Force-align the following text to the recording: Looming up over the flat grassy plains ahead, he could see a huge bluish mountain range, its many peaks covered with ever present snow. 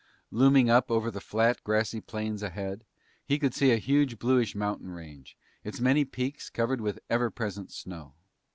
Looming 0.31 0.67
up 0.67 0.89
over 0.89 1.11
the 1.11 1.21
flat 1.21 1.63
grassy 1.63 2.01
plains 2.01 2.41
ahead, 2.41 2.83
he 3.23 3.37
could 3.37 3.53
see 3.53 3.69
a 3.71 3.77
huge 3.77 4.17
bluish 4.17 4.55
mountain 4.55 4.89
range, 4.89 5.37
its 5.63 5.79
many 5.79 6.05
peaks 6.05 6.49
covered 6.49 6.81
with 6.81 6.97
ever 7.07 7.29
present 7.29 7.71
snow. 7.71 8.15